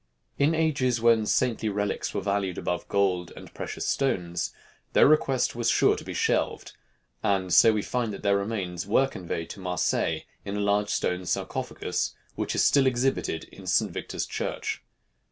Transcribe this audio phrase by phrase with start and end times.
[0.39, 4.51] In ages when saintly relics were valued above gold and precious stones,
[4.93, 6.73] their request was sure to be shelved;
[7.21, 11.27] and so we find that their remains were conveyed to Marseilles in a large stone
[11.27, 13.91] sarcophagus, which is still exhibited in St.
[13.91, 14.81] Victor's Church.